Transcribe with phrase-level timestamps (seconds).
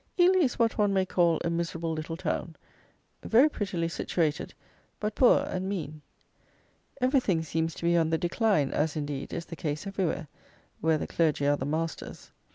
[0.19, 2.55] Ely is what one may call a miserable little town:
[3.21, 4.51] very prettily situated,
[4.99, 6.01] but poor and mean.
[6.99, 10.27] Everything seems to be on the decline, as, indeed, is the case everywhere,
[10.79, 12.31] where the clergy are the masters.